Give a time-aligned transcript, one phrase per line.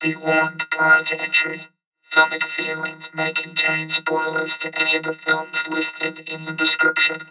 [0.00, 1.68] Be warned prior to entry.
[2.10, 7.28] Filmic feelings may contain spoilers to any of the films listed in the description.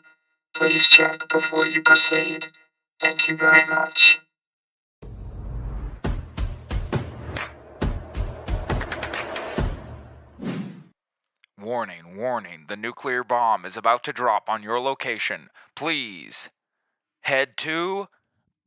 [0.53, 2.51] Please check before you proceed.
[2.99, 4.19] Thank you very much.
[11.59, 15.49] Warning, warning, the nuclear bomb is about to drop on your location.
[15.75, 16.49] Please
[17.21, 18.07] head to.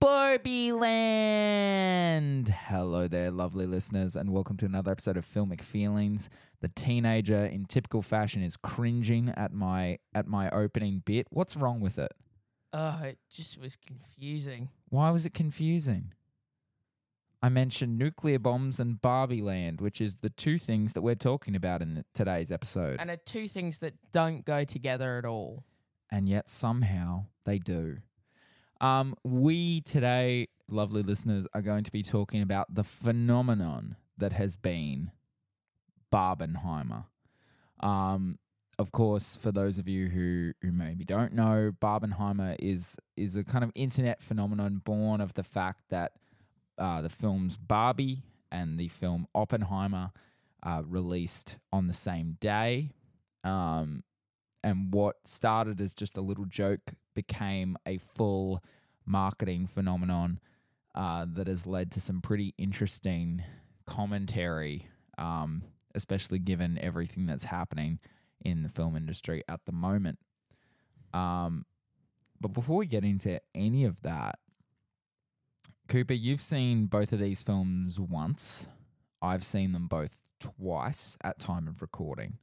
[0.07, 2.49] Barbie Land!
[2.49, 6.29] Hello there, lovely listeners, and welcome to another episode of Filmic Feelings.
[6.61, 11.29] The teenager, in typical fashion, is cringing at my at my opening bit.
[11.31, 12.11] What's wrong with it?
[12.73, 14.71] Oh, it just was confusing.
[14.89, 16.13] Why was it confusing?
[17.41, 21.55] I mentioned nuclear bombs and Barbie Land, which is the two things that we're talking
[21.55, 22.99] about in the- today's episode.
[22.99, 25.63] And are two things that don't go together at all.
[26.11, 27.99] and yet somehow they do.
[28.83, 34.57] Um, we today, lovely listeners, are going to be talking about the phenomenon that has
[34.57, 35.13] been
[36.13, 37.05] Barbenheimer.
[37.79, 38.41] Um,
[38.81, 43.45] of course, for those of you who, who maybe don't know, Barbenheimer is is a
[43.45, 46.13] kind of internet phenomenon born of the fact that
[46.77, 50.11] uh, the films Barbie and the film Oppenheimer
[50.65, 52.91] uh, released on the same day.
[53.45, 54.03] Um,
[54.63, 58.63] and what started as just a little joke became a full
[59.05, 60.41] marketing phenomenon
[60.95, 63.43] uh, that has led to some pretty interesting
[63.87, 64.87] commentary,
[65.19, 65.63] um,
[65.95, 67.99] especially given everything that's happening
[68.45, 70.19] in the film industry at the moment.
[71.13, 71.65] Um,
[72.41, 74.39] but before we get into any of that,
[75.89, 78.67] Cooper, you've seen both of these films once.
[79.21, 82.39] I've seen them both twice at time of recording.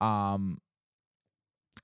[0.00, 0.60] Um,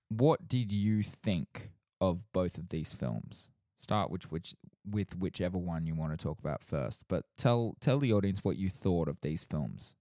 [0.08, 3.48] what did you think of both of these films?
[3.76, 4.54] Start which which
[4.88, 8.56] with whichever one you want to talk about first, but tell tell the audience what
[8.56, 9.94] you thought of these films.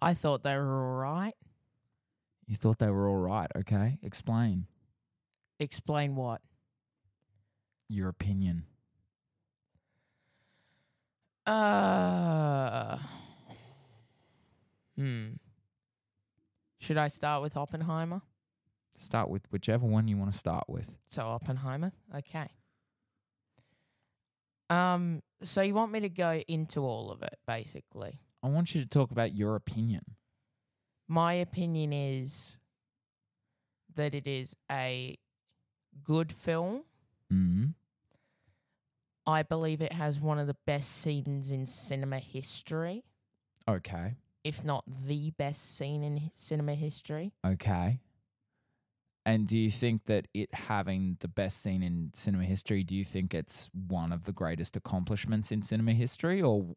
[0.00, 1.34] I thought they were all right.
[2.46, 3.98] You thought they were all right, okay?
[4.02, 4.66] Explain
[5.60, 6.40] Explain what?
[7.88, 8.64] your opinion.
[11.46, 12.98] Uh.
[14.96, 15.28] Hmm.
[16.80, 18.20] Should I start with Oppenheimer?
[19.00, 20.90] Start with whichever one you want to start with.
[21.08, 22.48] So Oppenheimer, okay.
[24.70, 25.22] Um.
[25.42, 28.18] So you want me to go into all of it, basically?
[28.42, 30.02] I want you to talk about your opinion.
[31.06, 32.58] My opinion is
[33.94, 35.16] that it is a
[36.04, 36.82] good film.
[37.32, 37.74] Mm.
[39.26, 43.04] I believe it has one of the best scenes in cinema history,
[43.68, 44.14] Okay.
[44.42, 47.32] if not the best scene in cinema history.
[47.46, 48.00] Okay.
[49.28, 53.04] And do you think that it having the best scene in cinema history, do you
[53.04, 56.40] think it's one of the greatest accomplishments in cinema history?
[56.40, 56.74] Or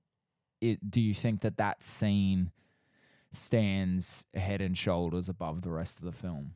[0.60, 2.52] it, do you think that that scene
[3.32, 6.52] stands head and shoulders above the rest of the film?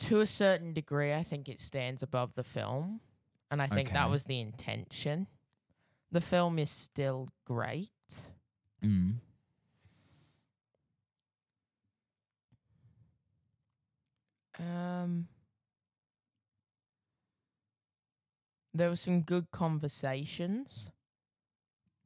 [0.00, 3.00] To a certain degree, I think it stands above the film,
[3.50, 5.28] and I think that was the intention.
[6.12, 7.88] The film is still great.
[8.84, 9.14] Mm.
[14.58, 15.28] Um,
[18.74, 20.90] there were some good conversations.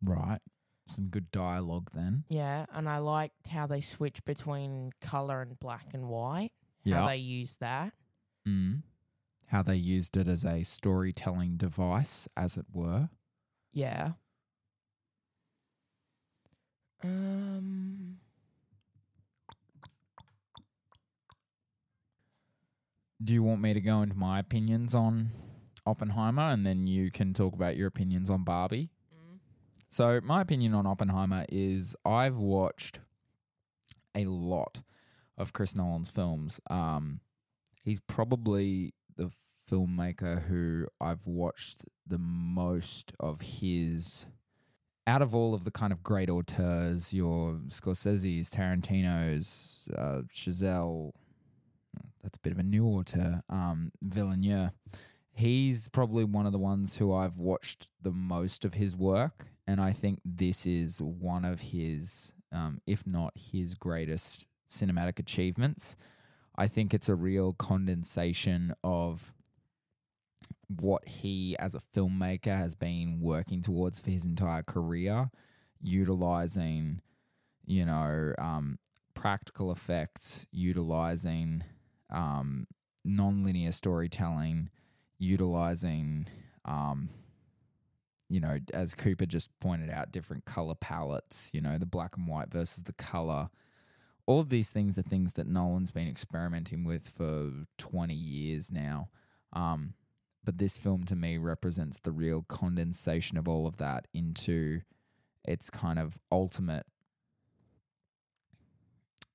[0.05, 0.41] Right.
[0.87, 2.25] Some good dialogue then.
[2.28, 6.53] Yeah, and I liked how they switched between color and black and white.
[6.83, 7.00] Yeah.
[7.00, 7.93] How they used that.
[8.49, 8.83] Mm.
[9.47, 13.10] How they used it as a storytelling device, as it were.
[13.72, 14.12] Yeah.
[17.05, 18.19] Um.
[23.23, 25.31] Do you want me to go into my opinions on
[25.85, 28.91] Oppenheimer and then you can talk about your opinions on Barbie?
[29.89, 33.01] So, my opinion on Oppenheimer is I've watched
[34.15, 34.81] a lot
[35.37, 36.61] of Chris Nolan's films.
[36.71, 37.21] Um,
[37.83, 39.33] he's probably the
[39.71, 44.27] filmmaker who I've watched the most of his.
[45.07, 51.13] Out of all of the kind of great auteurs, your Scorsese's, Tarantino's, uh, Chazelle,
[52.22, 54.72] that's a bit of a new auteur, um, Villeneuve,
[55.33, 59.81] he's probably one of the ones who I've watched the most of his work, and
[59.81, 65.97] I think this is one of his, um, if not his greatest cinematic achievements.
[66.57, 69.33] I think it's a real condensation of
[70.69, 75.31] what he, as a filmmaker, has been working towards for his entire career,
[75.81, 77.01] utilizing,
[77.65, 78.78] you know, um,
[79.15, 81.65] practical effects, utilizing
[82.10, 82.66] um,
[83.04, 84.71] non-linear storytelling,
[85.18, 86.27] utilizing
[86.65, 87.10] um,
[88.30, 92.28] you know, as Cooper just pointed out, different color palettes, you know, the black and
[92.28, 93.51] white versus the color.
[94.24, 99.09] All of these things are things that Nolan's been experimenting with for 20 years now.
[99.53, 99.95] Um,
[100.45, 104.83] but this film to me represents the real condensation of all of that into
[105.45, 106.86] its kind of ultimate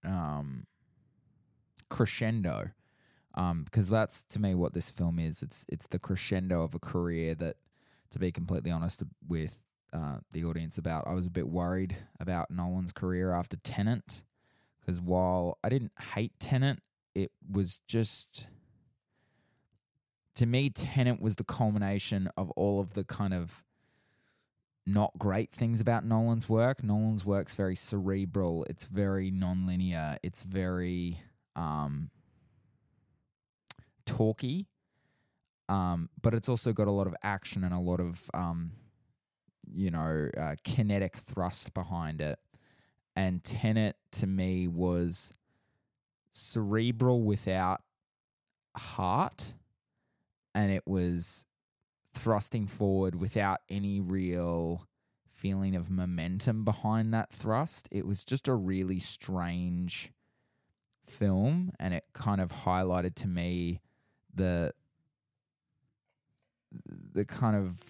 [0.06, 0.66] um,
[1.90, 2.72] crescendo.
[3.34, 5.42] Um, because that's to me what this film is.
[5.42, 7.58] It's it's the crescendo of a career that,
[8.12, 9.62] to be completely honest with
[9.92, 14.24] uh, the audience about, I was a bit worried about Nolan's career after Tenet,
[14.80, 16.80] because while I didn't hate Tenet,
[17.14, 18.48] it was just
[20.36, 23.64] to me, Tenet was the culmination of all of the kind of
[24.86, 26.84] not great things about Nolan's work.
[26.84, 28.66] Nolan's work's very cerebral.
[28.70, 30.18] It's very nonlinear.
[30.22, 31.22] It's very
[31.56, 32.10] um,
[34.06, 34.68] talky,
[35.70, 38.72] um, but it's also got a lot of action and a lot of um,
[39.72, 42.40] you know uh, kinetic thrust behind it.
[43.16, 45.34] And Tenet to me was
[46.32, 47.82] cerebral without
[48.76, 49.54] heart,
[50.54, 51.46] and it was
[52.14, 54.88] thrusting forward without any real
[55.32, 57.88] feeling of momentum behind that thrust.
[57.92, 60.12] It was just a really strange
[61.06, 63.82] film and it kind of highlighted to me
[64.34, 64.74] the
[67.14, 67.82] the kind of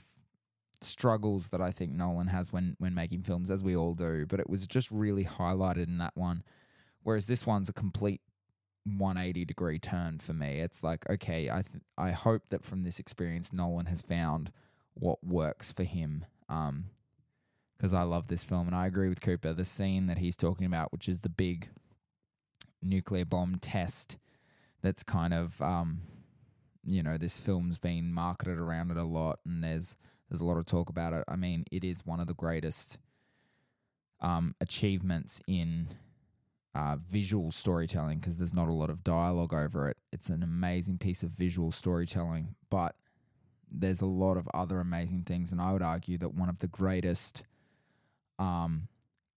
[0.82, 4.40] struggles that I think Nolan has when when making films as we all do, but
[4.40, 6.44] it was just really highlighted in that one
[7.06, 8.20] whereas this one's a complete
[8.86, 10.60] 180 degree turn for me.
[10.60, 14.52] It's like, okay, I th- I hope that from this experience, Nolan has found
[14.94, 16.26] what works for him.
[16.50, 16.86] Um,
[17.78, 19.52] because I love this film, and I agree with Cooper.
[19.52, 21.68] The scene that he's talking about, which is the big
[22.86, 24.18] nuclear bomb test,
[24.82, 26.02] that's kind of, um,
[26.86, 29.96] you know, this film's been marketed around it a lot, and there's
[30.30, 31.24] there's a lot of talk about it.
[31.28, 32.98] I mean, it is one of the greatest
[34.22, 35.90] um, achievements in
[36.74, 39.98] uh, visual storytelling because there's not a lot of dialogue over it.
[40.12, 42.96] It's an amazing piece of visual storytelling, but
[43.72, 45.52] there's a lot of other amazing things.
[45.52, 47.44] And I would argue that one of the greatest
[48.38, 48.88] um,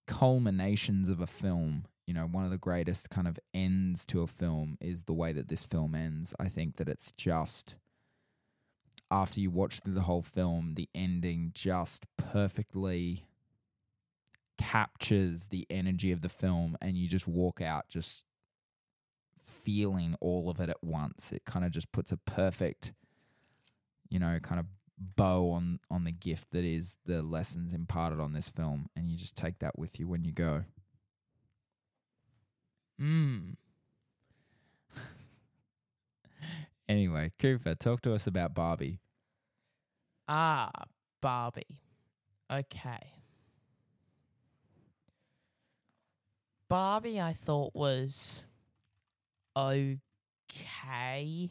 [0.07, 4.27] culminations of a film, you know, one of the greatest kind of ends to a
[4.27, 6.35] film is the way that this film ends.
[6.41, 7.77] I think that it's just
[9.11, 13.27] after you watch through the whole film, the ending just perfectly
[14.57, 18.25] captures the energy of the film and you just walk out just
[19.39, 21.31] feeling all of it at once.
[21.31, 22.95] It kind of just puts a perfect,
[24.09, 24.65] you know, kind of
[24.99, 29.19] bow on on the gift that is the lessons imparted on this film and you
[29.19, 30.65] just take that with you when you go.
[33.01, 33.55] Mm.
[36.89, 38.99] Anyway, Cooper, talk to us about Barbie.
[40.27, 40.71] Ah,
[41.21, 41.83] Barbie.
[42.51, 43.13] Okay.
[46.69, 48.43] Barbie, I thought was
[49.57, 51.51] okay.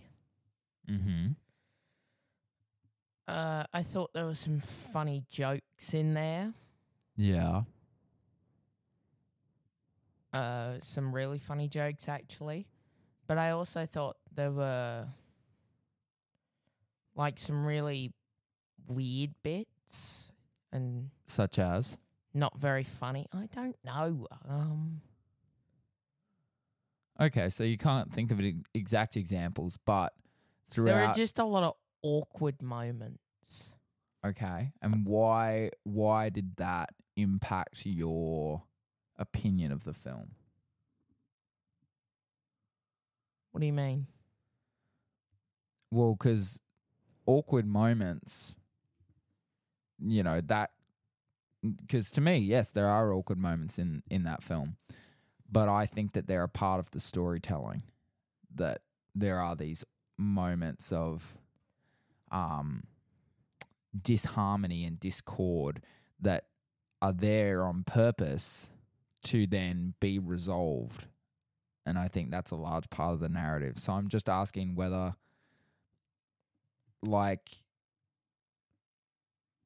[0.90, 1.28] Mm-hmm.
[3.28, 6.54] Uh, I thought there were some funny jokes in there.
[7.16, 7.64] Yeah.
[10.34, 12.68] Uh, some really funny jokes actually,
[13.28, 15.08] but I also thought there were
[17.16, 18.14] like some really
[18.88, 20.32] weird bits
[20.72, 21.98] and Such as
[22.34, 23.26] not very funny.
[23.34, 24.28] I don't know.
[24.48, 25.02] Um,
[27.20, 30.14] Okay, so you can't think of ex- exact examples, but
[30.70, 33.74] throughout there are just a lot of awkward moments.
[34.26, 34.72] Okay.
[34.82, 38.62] And why why did that impact your
[39.18, 40.32] opinion of the film?
[43.52, 44.08] What do you mean?
[45.92, 46.60] Well, cuz
[47.26, 48.56] awkward moments
[50.00, 50.72] you know, that
[51.90, 54.78] cuz to me, yes, there are awkward moments in in that film.
[55.50, 57.84] But I think that they're a part of the storytelling
[58.54, 58.82] that
[59.16, 59.84] there are these
[60.18, 61.38] moments of
[62.32, 62.84] um
[64.00, 65.82] disharmony and discord
[66.20, 66.46] that
[67.02, 68.72] are there on purpose
[69.28, 71.08] to then be resolved.
[71.86, 73.80] And I think that's a large part of the narrative.
[73.80, 75.16] So I'm just asking whether,
[77.02, 77.50] like,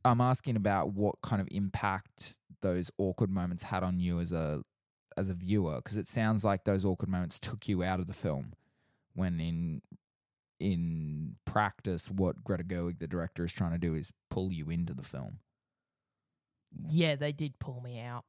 [0.06, 4.64] I'm asking about what kind of impact those awkward moments had on you as a
[5.18, 8.14] as a viewer because it sounds like those awkward moments took you out of the
[8.14, 8.54] film
[9.14, 9.82] when in
[10.60, 14.94] in practice what Greta Gerwig the director is trying to do is pull you into
[14.94, 15.40] the film.
[16.88, 18.26] Yeah, they did pull me out.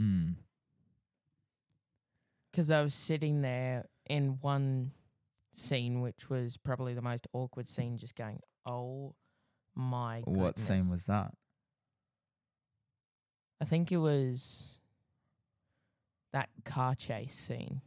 [0.00, 0.36] Mm.
[2.50, 4.92] because I was sitting there in one
[5.52, 9.14] scene, which was probably the most awkward scene, just going, "Oh
[9.74, 11.34] My What scene was that?
[13.60, 14.78] I think it was
[16.32, 17.80] that car chase scene.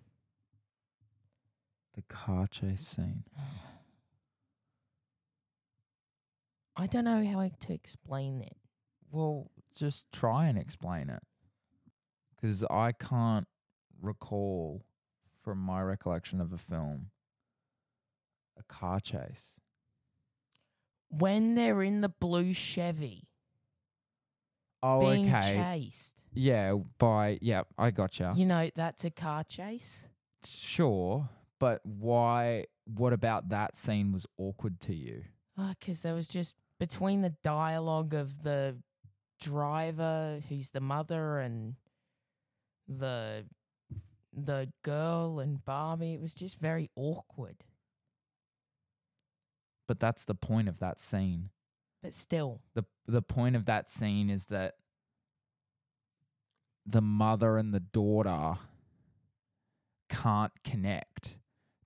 [1.93, 3.23] The car chase scene.
[6.75, 8.55] I don't know how to explain it.
[9.11, 11.21] Well, just try and explain it.
[12.41, 13.47] Because I can't
[14.01, 14.83] recall
[15.43, 17.11] from my recollection of a film
[18.57, 19.55] a car chase.
[21.09, 23.27] When they're in the blue Chevy
[24.83, 25.57] Oh, being okay.
[25.57, 28.33] chased, Yeah, by yeah, I gotcha.
[28.35, 30.07] you know, that's a car chase.
[30.43, 31.29] Sure,
[31.59, 32.65] but why?
[32.85, 35.23] What about that scene was awkward to you?
[35.57, 38.77] Oh, because there was just between the dialogue of the
[39.39, 41.75] driver, who's the mother, and
[42.99, 43.45] the
[44.33, 47.57] the girl and Barbie, it was just very awkward.
[49.87, 51.49] But that's the point of that scene.
[52.01, 54.75] But still, the The point of that scene is that
[56.85, 58.57] the mother and the daughter
[60.09, 61.37] can't connect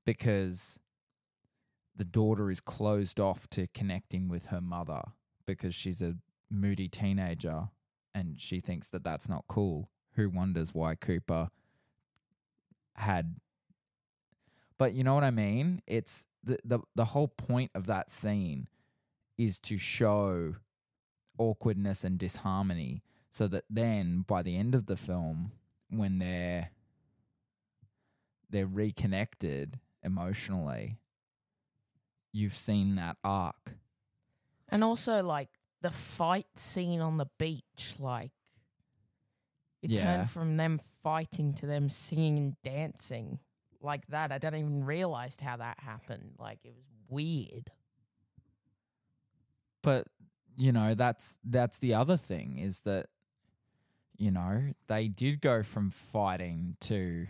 [0.06, 0.80] because
[1.96, 5.02] the daughter is closed off to connecting with her mother
[5.46, 6.16] because she's a
[6.50, 7.70] moody teenager
[8.14, 9.90] and she thinks that that's not cool.
[10.16, 11.50] Who wonders why Cooper
[12.96, 13.36] had
[14.78, 15.82] But you know what I mean?
[15.88, 18.68] It's the the the whole point of that scene
[19.38, 20.56] is to show
[21.38, 25.52] awkwardness and disharmony so that then by the end of the film
[25.90, 26.70] when they're
[28.50, 30.98] they're reconnected emotionally
[32.32, 33.76] you've seen that arc
[34.70, 35.50] and also like
[35.82, 38.32] the fight scene on the beach, like
[39.86, 40.04] it Yeah.
[40.18, 43.40] turned from them fighting to them singing and dancing
[43.82, 44.32] like that.
[44.32, 46.36] I don't even realized how that happened.
[46.40, 47.72] Like it was weird.
[49.82, 50.08] but
[50.58, 53.06] you know that's that's the other thing is that
[54.18, 57.28] you know they did go from fighting to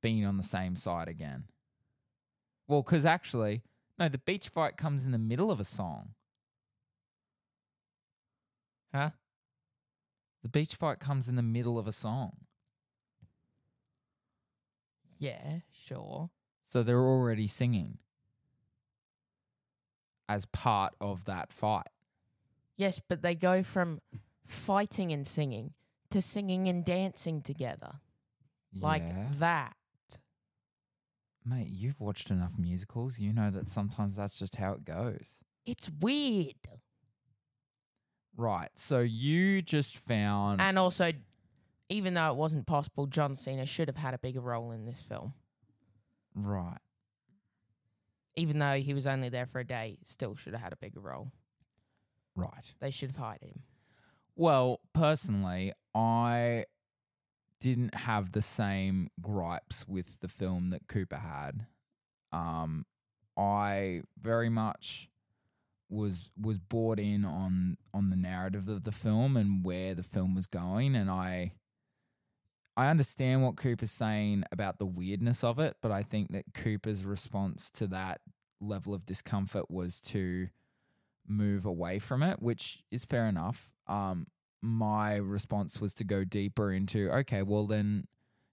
[0.00, 1.44] being on the same side again
[2.68, 3.62] well because actually
[3.98, 6.10] no the beach fight comes in the middle of a song
[8.94, 9.10] Huh?
[10.46, 12.36] The beach fight comes in the middle of a song
[15.18, 16.30] Yeah, sure.
[16.64, 17.98] so they're already singing
[20.28, 21.88] as part of that fight
[22.76, 24.00] Yes, but they go from
[24.46, 25.72] fighting and singing
[26.10, 27.94] to singing and dancing together.
[28.78, 29.28] Like Yeah.
[29.38, 29.76] that.
[31.44, 35.90] mate you've watched enough musicals you know that sometimes that's just how it goes It's
[35.90, 36.54] weird.
[38.36, 38.68] Right.
[38.74, 41.12] So you just found And also,
[41.88, 45.00] even though it wasn't possible, John Cena should have had a bigger role in this
[45.00, 45.34] film.
[46.34, 46.78] right.
[48.38, 51.00] Even though he was only there for a day, still should have had a bigger
[51.00, 51.32] role.
[52.34, 52.74] Right.
[52.80, 53.62] They should have hired him.
[54.34, 56.66] Well, personally, I
[57.60, 61.64] didn't have the same gripes with the film that Cooper had.
[62.30, 62.84] Um,
[63.38, 65.08] I very much
[65.88, 70.34] was was bought in on on the narrative of the film and where the film
[70.34, 71.52] was going, and I
[72.76, 77.04] I understand what Cooper's saying about the weirdness of it, but I think that Cooper's
[77.04, 78.20] response to that
[78.60, 80.48] level of discomfort was to
[81.26, 83.70] move away from it, which is fair enough.
[83.86, 84.26] Um,
[84.60, 88.08] my response was to go deeper into okay, well then,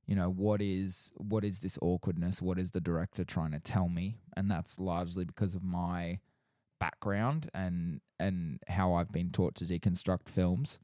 [0.06, 2.42] you know, what is what is this awkwardness?
[2.42, 4.18] What is the director trying to tell me?
[4.38, 6.20] And that's largely because of my
[6.84, 10.80] background and and how I've been taught to deconstruct films.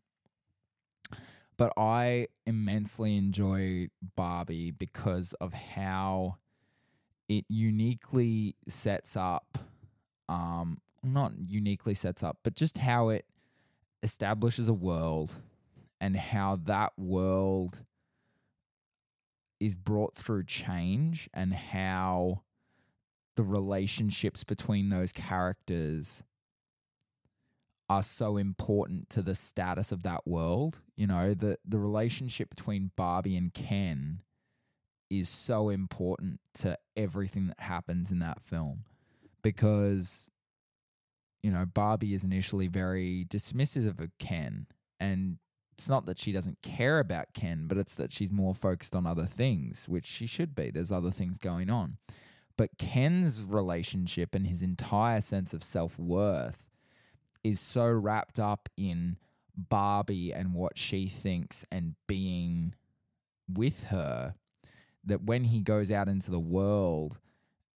[1.58, 6.38] But I immensely enjoy Barbie because of how
[7.28, 9.58] it uniquely sets up
[10.30, 13.26] um not uniquely sets up, but just how it
[14.02, 15.36] establishes a world
[16.00, 17.84] and how that world
[19.60, 22.42] is brought through change and how
[23.40, 26.24] the relationships between those characters
[27.88, 30.82] are so important to the status of that world.
[30.98, 34.24] You know, the the relationship between Barbie and Ken
[35.10, 38.84] is so important to everything that happens in that film
[39.42, 40.30] because
[41.42, 44.68] you know, Barbie is initially very dismissive of Ken.
[45.00, 45.38] And
[45.78, 49.08] it's not that she doesn't care about Ken, but it's that she's more focused on
[49.08, 50.72] other things, which she should be.
[50.72, 52.00] There's other things going on.
[52.60, 56.68] But Ken's relationship and his entire sense of self worth
[57.42, 59.16] is so wrapped up in
[59.56, 62.76] Barbie and what she thinks and being
[63.48, 64.36] with her
[65.06, 67.18] that when he goes out into the world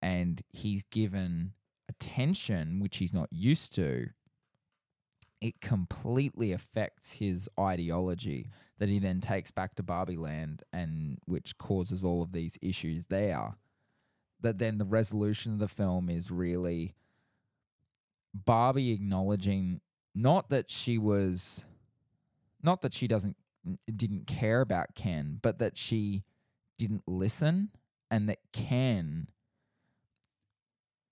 [0.02, 1.54] and he's given
[1.88, 4.10] attention, which he's not used to,
[5.40, 8.50] it completely affects his ideology
[8.80, 13.06] that he then takes back to Barbie Land and which causes all of these issues
[13.06, 13.56] there.
[14.44, 16.96] That then the resolution of the film is really
[18.34, 19.82] Barbie acknowledging
[20.16, 21.66] not that she was
[22.62, 23.38] not that she doesn't
[23.94, 26.24] didn't care about Ken, but that she
[26.78, 27.70] didn't listen
[28.12, 29.28] and that Ken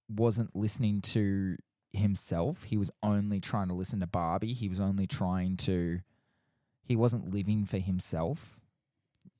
[0.09, 1.57] wasn't listening to
[1.93, 2.63] himself.
[2.63, 4.53] He was only trying to listen to Barbie.
[4.53, 6.01] He was only trying to
[6.83, 8.59] he wasn't living for himself.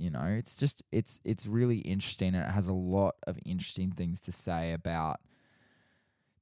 [0.02, 3.92] You know, it's just it's it's really interesting and it has a lot of interesting
[3.92, 5.20] things to say about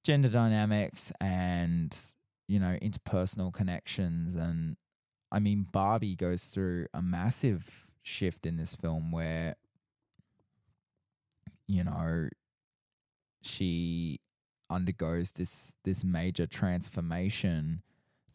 [0.02, 1.94] gender dynamics and
[2.48, 4.38] you know, interpersonal connections.
[4.38, 4.78] And
[5.30, 9.56] I mean Barbie goes through a massive shift in this film where
[11.68, 12.30] you know
[13.42, 14.22] she
[14.70, 17.82] undergoes this this major transformation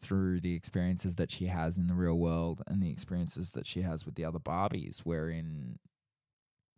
[0.05, 3.81] through the experiences that she has in the real world and the experiences that she
[3.81, 5.79] has with the other Barbies, wherein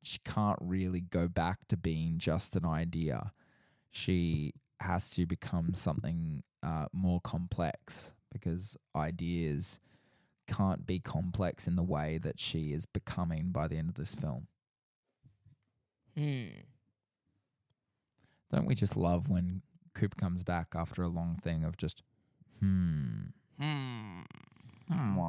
[0.01, 3.33] she can't really go back to being just an idea.
[3.91, 9.79] She has to become something uh, more complex because ideas
[10.47, 14.15] can't be complex in the way that she is becoming by the end of this
[14.15, 14.47] film.
[16.15, 16.61] Hmm.
[18.51, 19.61] Don't we just love when
[19.93, 22.01] Coop comes back after a long thing of just,
[22.59, 23.25] hmm,
[23.59, 24.21] Hmm.
[24.91, 25.19] hmm.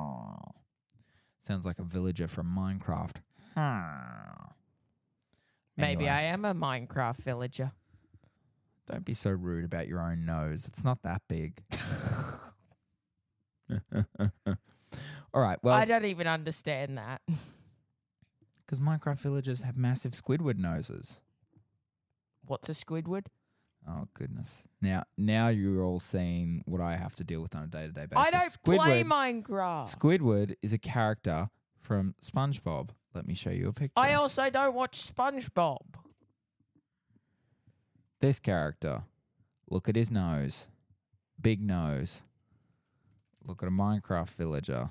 [1.41, 3.17] Sounds like a villager from Minecraft.
[3.57, 4.51] Hmm.
[5.77, 7.73] Maybe Anyway, I am a Minecraft villager.
[8.91, 10.67] Don't be so rude about your own nose.
[10.67, 11.63] It's not that big.
[15.35, 15.59] All right.
[15.63, 17.21] Well, I don't even understand that.
[18.67, 21.21] because Minecraft villagers have massive Squidward noses.
[22.47, 23.27] What's a Squidward?
[23.89, 24.65] Oh goodness!
[24.83, 28.27] Now, now you're all seeing what I have to deal with on a day-to-day basis.
[28.27, 29.97] I don't play Minecraft.
[29.97, 31.49] Squidward is a character
[31.81, 32.91] from SpongeBob.
[33.15, 33.95] Let me show you a picture.
[33.97, 35.79] I also don't watch SpongeBob.
[38.21, 39.03] this character.
[39.71, 40.69] Look at his nose.
[41.41, 42.23] Big nose.
[43.45, 44.91] Look at a Minecraft villager.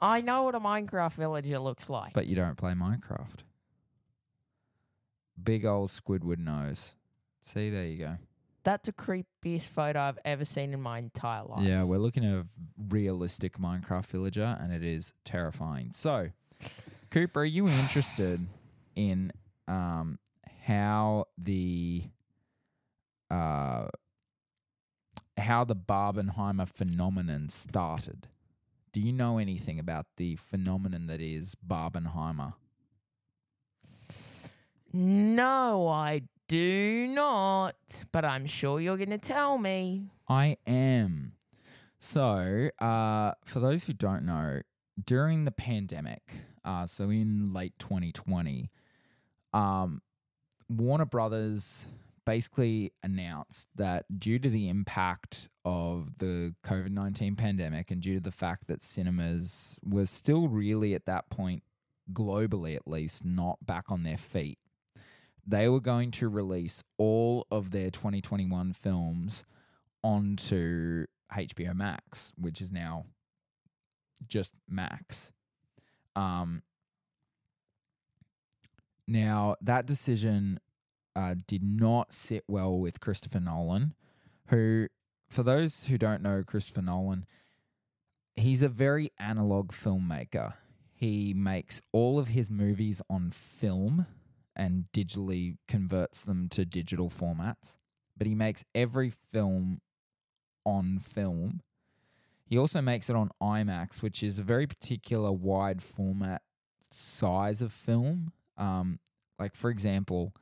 [0.00, 2.12] I know what a Minecraft villager looks like.
[2.14, 3.40] But you don't play Minecraft.
[5.42, 6.94] Big old Squidward nose.
[7.42, 8.16] See, there you go.
[8.62, 11.66] That's the creepiest photo I've ever seen in my entire life.
[11.66, 12.46] Yeah, we're looking at a
[12.88, 15.92] realistic Minecraft villager, and it is terrifying.
[15.94, 16.30] So,
[17.10, 18.46] Cooper, are you interested
[18.94, 19.32] in
[19.66, 20.18] um,
[20.66, 22.02] how the
[23.30, 23.88] uh,
[25.38, 28.28] how the Barbenheimer phenomenon started?
[28.92, 32.54] Do you know anything about the phenomenon that is Barbenheimer?
[34.92, 37.76] No, I do not.
[38.10, 40.08] But I'm sure you're going to tell me.
[40.28, 41.34] I am.
[42.00, 44.62] So, uh, for those who don't know,
[45.02, 46.22] during the pandemic,
[46.64, 48.68] uh, so in late 2020,
[49.52, 50.02] um,
[50.68, 51.86] Warner Brothers
[52.26, 58.20] basically announced that due to the impact of the COVID 19 pandemic and due to
[58.20, 61.62] the fact that cinemas were still really at that point,
[62.12, 64.58] globally at least, not back on their feet,
[65.50, 69.44] they were going to release all of their 2021 films
[70.02, 73.06] onto HBO Max, which is now
[74.26, 75.32] just Max.
[76.14, 76.62] Um,
[79.06, 80.60] now, that decision
[81.16, 83.94] uh, did not sit well with Christopher Nolan,
[84.46, 84.86] who,
[85.28, 87.26] for those who don't know Christopher Nolan,
[88.36, 90.54] he's a very analog filmmaker.
[90.94, 94.06] He makes all of his movies on film
[94.56, 97.78] and digitally converts them to digital formats,
[98.16, 99.80] but he makes every film
[100.64, 101.62] on film.
[102.44, 106.42] He also makes it on IMAX, which is a very particular wide format
[106.90, 108.32] size of film.
[108.56, 108.98] Um,
[109.38, 110.34] like, for example,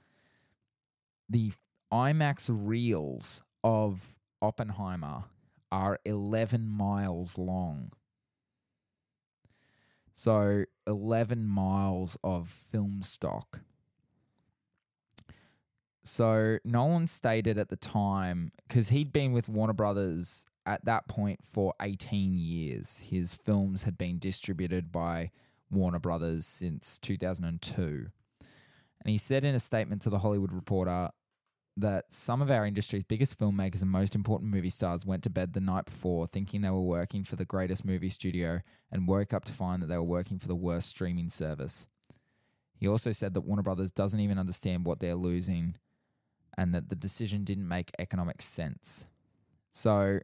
[1.28, 1.52] the
[1.92, 5.24] IMAX reels of Oppenheimer
[5.70, 7.92] are 11 miles long.
[10.14, 13.60] So, 11 miles of film stock.
[16.04, 21.40] So, Nolan stated at the time, because he'd been with Warner Brothers at that point
[21.42, 25.30] for 18 years, his films had been distributed by
[25.70, 28.06] Warner Brothers since 2002.
[29.00, 31.10] And he said in a statement to the Hollywood Reporter
[31.78, 35.52] that some of our industry's biggest filmmakers and most important movie stars went to bed
[35.52, 39.44] the night before thinking they were working for the greatest movie studio and woke up
[39.44, 41.86] to find that they were working for the worst streaming service.
[42.74, 45.76] He also said that Warner Brothers doesn't even understand what they're losing
[46.58, 49.06] and that the decision didn't make economic sense.
[49.70, 50.18] So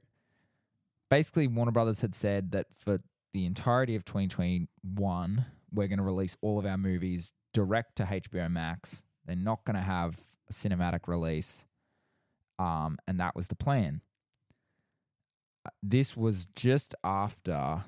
[1.08, 2.98] basically, Warner Brothers had said that for
[3.32, 8.50] the entirety of 2021, we're going to release all of our movies direct to HBO
[8.50, 9.04] Max.
[9.24, 10.18] They're not going to have
[10.50, 11.64] a cinematic release.
[12.58, 14.00] Um, and that was the plan.
[15.82, 17.84] This was just after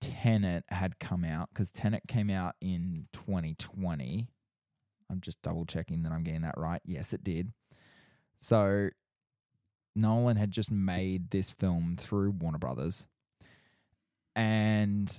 [0.00, 4.28] Tenet had come out because Tenet came out in 2020.
[5.10, 6.80] I'm just double checking that I'm getting that right.
[6.84, 7.52] Yes, it did.
[8.38, 8.90] So
[9.94, 13.06] Nolan had just made this film through Warner Brothers.
[14.36, 15.10] And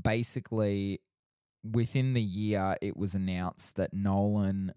[0.00, 1.00] basically,
[1.68, 4.72] within the year, it was announced that Nolan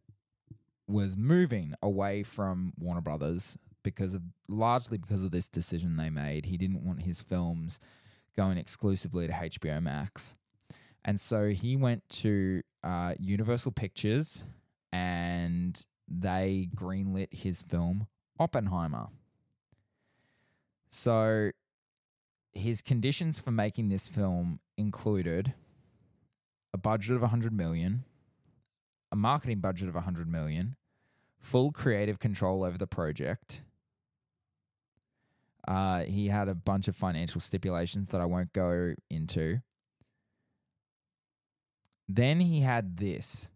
[0.87, 6.45] was moving away from Warner Brothers because of largely because of this decision they made.
[6.45, 7.79] He didn't want his films
[8.35, 10.35] going exclusively to HBO Max.
[11.03, 14.43] And so he went to uh, Universal Pictures
[14.91, 18.07] and they greenlit his film
[18.39, 19.07] Oppenheimer.
[20.89, 21.51] So
[22.53, 25.53] his conditions for making this film included
[26.73, 28.03] a budget of 100 million,
[29.11, 30.75] a marketing budget of 100 million,
[31.39, 33.61] full creative control over the project.
[35.67, 39.61] Uh, he had a bunch of financial stipulations that I won't go into.
[42.07, 43.49] Then he had this.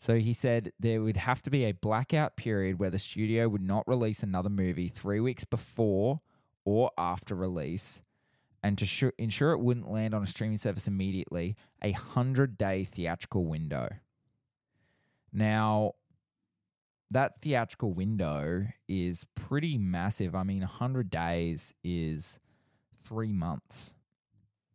[0.00, 3.60] So he said there would have to be a blackout period where the studio would
[3.60, 6.20] not release another movie three weeks before
[6.64, 8.00] or after release.
[8.62, 12.84] And to sh- ensure it wouldn't land on a streaming service immediately, a 100 day
[12.84, 13.88] theatrical window.
[15.32, 15.94] Now,
[17.10, 20.36] that theatrical window is pretty massive.
[20.36, 22.38] I mean, 100 days is
[23.02, 23.94] three months.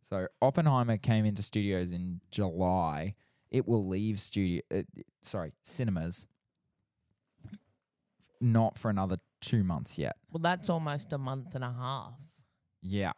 [0.02, 3.14] So Oppenheimer came into studios in July.
[3.54, 4.82] It will leave studio, uh,
[5.22, 6.26] sorry, cinemas,
[8.40, 10.16] not for another two months yet.
[10.32, 12.18] Well, that's almost a month and a half.
[12.82, 13.12] Yeah.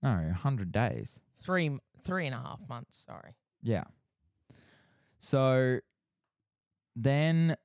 [0.00, 1.20] No, 100 days.
[1.42, 3.04] Three, m- three and a half months.
[3.04, 3.34] Sorry.
[3.64, 3.82] Yeah.
[5.18, 5.80] So
[6.94, 7.56] then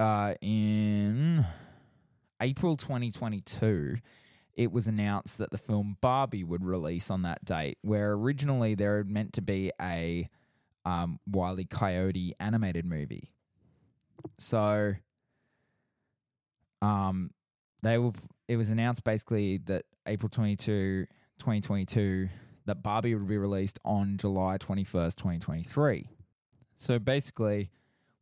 [0.00, 1.46] uh, in
[2.42, 3.98] April 2022,
[4.56, 8.96] it was announced that the film Barbie would release on that date, where originally there
[8.96, 10.28] had meant to be a
[10.86, 11.66] um, Wile E.
[11.66, 13.30] Coyote animated movie.
[14.38, 14.94] So
[16.80, 17.30] um,
[17.82, 18.12] they were,
[18.48, 21.06] it was announced basically that April 22,
[21.38, 22.28] 2022,
[22.64, 26.08] that Barbie would be released on July 21st, 2023.
[26.76, 27.70] So basically,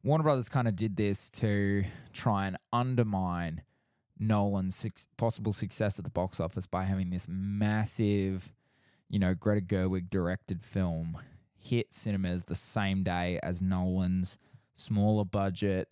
[0.03, 3.62] Warner Brothers kind of did this to try and undermine
[4.18, 8.53] Nolan's suc possible success at the box office by having this massive,
[9.09, 11.18] you know, Greta Gerwig directed film
[11.57, 14.38] hit cinemas the same day as Nolan's
[14.74, 15.88] smaller budget,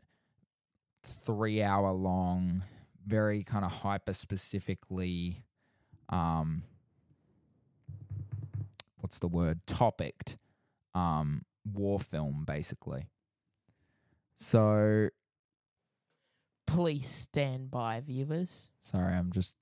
[1.03, 2.63] three hour long,
[3.07, 5.45] very kind of hyper specifically,
[6.09, 6.63] um,
[9.01, 10.37] what's the word, topicked
[10.95, 13.09] um, war film, basically.
[14.35, 15.09] So
[16.73, 18.71] Please stand by, viewers.
[18.81, 19.55] Sorry, I'm just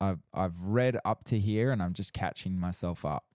[0.00, 3.26] I've I've read up to here and I'm just catching myself up.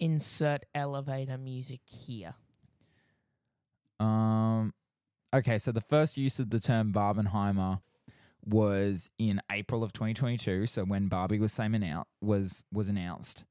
[0.00, 2.36] Insert elevator music here.
[4.00, 4.72] Um
[5.34, 7.82] okay, so the first use of the term Barbenheimer
[8.46, 13.44] was in April of 2022, so when Barbie was same out was was announced.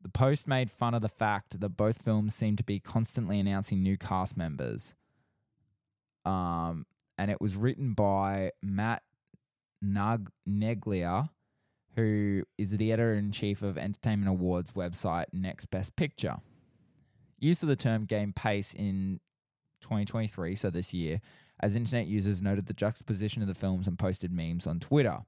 [0.00, 3.82] The post made fun of the fact that both films seemed to be constantly announcing
[3.82, 4.94] new cast members.
[6.24, 9.02] Um and it was written by Matt
[9.84, 11.30] Neglia,
[11.96, 16.36] who is the editor in chief of Entertainment Awards website Next Best Picture.
[17.40, 19.20] Use of the term game pace in
[19.80, 21.20] 2023, so this year,
[21.60, 25.20] as internet users noted the juxtaposition of the films and posted memes on Twitter,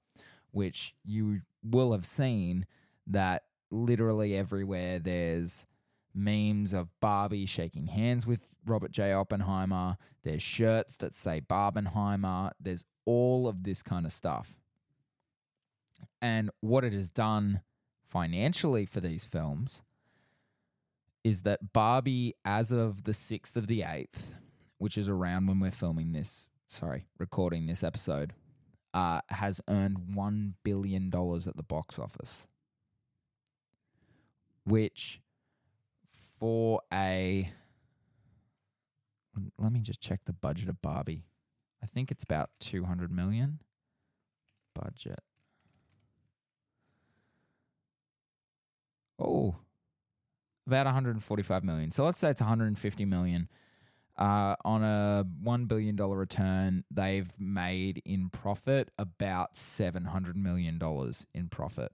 [0.52, 2.66] which you will have seen
[3.06, 5.66] that literally everywhere there's
[6.14, 9.12] memes of Barbie shaking hands with Robert J.
[9.12, 9.96] Oppenheimer.
[10.24, 12.52] There's shirts that say Barbenheimer.
[12.61, 14.56] There's all of this kind of stuff.
[16.20, 17.62] And what it has done
[18.09, 19.83] financially for these films
[21.22, 24.35] is that Barbie, as of the 6th of the 8th,
[24.78, 28.33] which is around when we're filming this, sorry, recording this episode,
[28.94, 32.48] uh, has earned $1 billion at the box office.
[34.64, 35.20] Which,
[36.38, 37.51] for a.
[39.59, 41.25] Let me just check the budget of Barbie.
[41.83, 43.61] I think it's about 200 million
[44.75, 45.20] budget.
[49.18, 49.57] Oh,
[50.66, 51.90] about 145 million.
[51.90, 53.49] So let's say it's 150 million.
[54.16, 61.27] Uh, on a one billion dollar return, they've made in profit about 700 million dollars
[61.35, 61.92] in profit.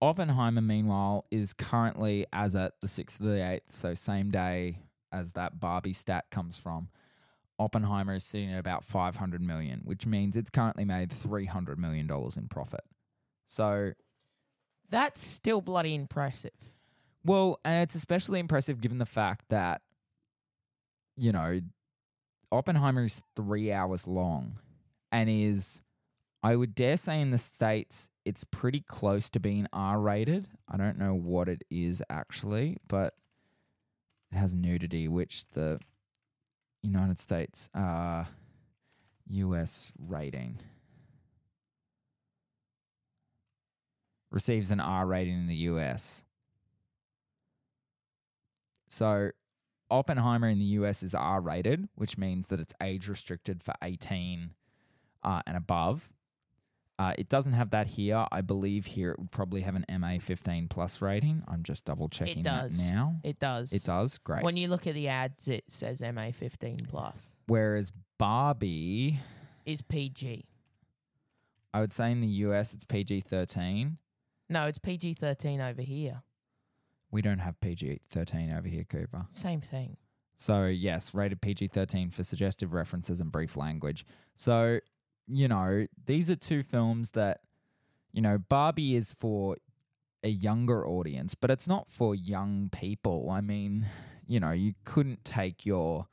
[0.00, 4.78] Oppenheimer, meanwhile, is currently as at the 6th of the 8th, so same day
[5.10, 6.88] as that Barbie stat comes from.
[7.58, 12.36] Oppenheimer is sitting at about 500 million, which means it's currently made 300 million dollars
[12.36, 12.82] in profit.
[13.46, 13.92] So,
[14.90, 16.52] That's still bloody impressive.
[17.24, 19.82] well, and it's especially impressive given the fact that
[21.16, 21.60] you know,
[22.52, 24.60] Oppenheimer is 3 hours long
[25.10, 25.82] and is
[26.44, 30.48] I would dare say in the states it's pretty close to being R rated.
[30.70, 33.14] I don't know what it is actually, but
[34.30, 35.80] it has nudity, which the
[36.82, 38.24] United States uh,
[39.28, 40.58] US rating
[44.30, 46.22] receives an R rating in the US.
[48.90, 49.30] So
[49.90, 54.50] Oppenheimer in the US is R rated, which means that it's age restricted for 18
[55.24, 56.12] uh, and above.
[56.98, 58.26] Uh, it doesn't have that here.
[58.32, 61.44] I believe here it would probably have an MA 15 plus rating.
[61.46, 62.90] I'm just double checking that does.
[62.90, 63.20] now.
[63.22, 63.72] It does.
[63.72, 64.18] It does.
[64.18, 64.42] Great.
[64.42, 67.30] When you look at the ads, it says MA 15 plus.
[67.46, 69.20] Whereas Barbie,
[69.64, 70.44] Is PG.
[71.72, 73.98] I would say in the US it's PG 13.
[74.48, 76.22] No, it's PG 13 over here.
[77.10, 79.26] We don't have PG 13 over here, Cooper.
[79.30, 79.96] Same thing.
[80.36, 84.04] So, yes, rated PG 13 for suggestive references and brief language.
[84.34, 84.78] So,
[85.28, 87.40] you know, these are two films that,
[88.12, 89.56] you know, Barbie is for
[90.22, 93.30] a younger audience, but it's not for young people.
[93.30, 93.86] I mean,
[94.26, 96.08] you know, you couldn't take your.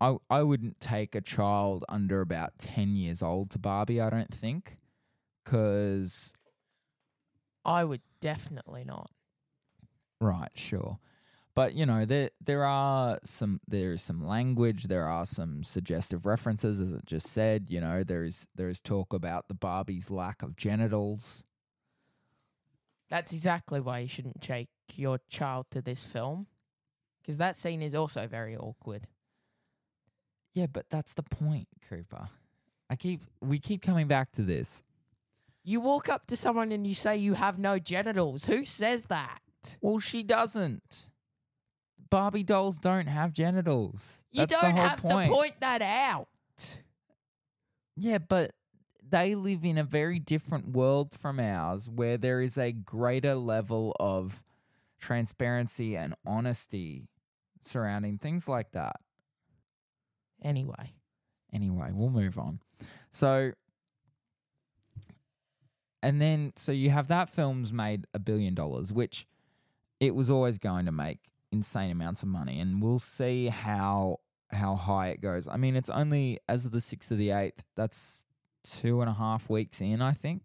[0.00, 4.34] I, I wouldn't take a child under about 10 years old to Barbie, I don't
[4.34, 4.78] think.
[5.44, 6.34] Because,
[7.64, 9.10] I would definitely not.
[10.20, 10.98] right, sure.
[11.54, 16.26] But you know, there there are some there is some language, there are some suggestive
[16.26, 17.66] references, as I just said.
[17.68, 21.44] You know, there is there is talk about the Barbie's lack of genitals.
[23.08, 26.48] That's exactly why you shouldn't take your child to this film.
[27.22, 29.06] Because that scene is also very awkward.
[30.52, 32.28] Yeah, but that's the point, Cooper.
[32.90, 34.82] I keep we keep coming back to this.
[35.62, 38.46] You walk up to someone and you say you have no genitals.
[38.46, 39.38] Who says that?
[39.80, 41.10] Well, she doesn't.
[42.14, 44.22] Barbie dolls don't have genitals.
[44.30, 45.28] You That's don't whole have point.
[45.28, 46.28] to point that out.
[47.96, 48.52] Yeah, but
[49.08, 53.96] they live in a very different world from ours where there is a greater level
[53.98, 54.42] of
[55.00, 57.08] transparency and honesty
[57.62, 58.96] surrounding things like that.
[60.42, 60.92] Anyway,
[61.54, 62.58] Anyway, we'll move on.
[63.12, 63.52] So,
[66.02, 69.26] and then, so you have that film's made a billion dollars, which
[70.00, 71.20] it was always going to make
[71.54, 74.20] insane amounts of money, and we'll see how
[74.52, 75.48] how high it goes.
[75.48, 77.64] I mean, it's only as of the sixth of the eighth.
[77.76, 78.24] That's
[78.62, 80.42] two and a half weeks in, I think.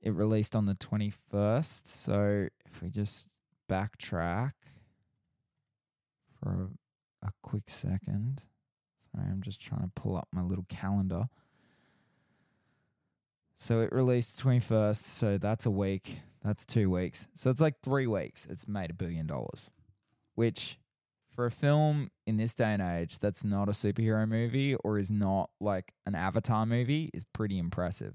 [0.00, 1.88] It released on the twenty first.
[1.88, 3.30] So if we just
[3.68, 4.52] backtrack
[6.40, 6.68] for
[7.22, 8.42] a, a quick second.
[9.12, 11.28] Sorry, I'm just trying to pull up my little calendar.
[13.56, 16.20] So it released 21st, so that's a week.
[16.44, 17.26] That's two weeks.
[17.34, 18.46] So it's like three weeks.
[18.48, 19.72] It's made a billion dollars,
[20.38, 20.78] which
[21.34, 25.10] for a film in this day and age that's not a superhero movie or is
[25.10, 28.14] not like an Avatar movie is pretty impressive.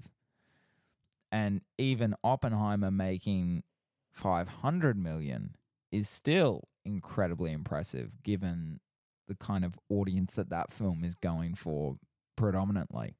[1.30, 3.62] And even Oppenheimer making
[4.10, 5.54] 500 million
[5.92, 8.80] is still incredibly impressive given
[9.28, 11.98] the kind of audience that that film is going for
[12.36, 13.16] predominantly.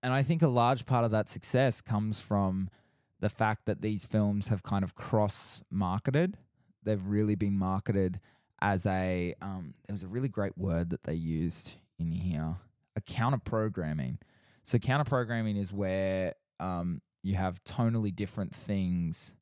[0.00, 2.70] And I think a large part of that success comes from
[3.18, 6.36] the fact that these films have kind of cross marketed.
[6.84, 8.20] They've really been marketed
[8.60, 12.56] as a, um, there was a really great word that they used in here
[12.96, 14.18] a counter programming.
[14.64, 19.34] So, counter programming is where um, you have tonally different things